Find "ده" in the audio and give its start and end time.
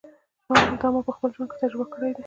2.15-2.19